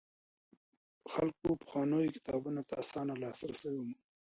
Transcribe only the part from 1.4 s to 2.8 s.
پخوانيو کتابونو ته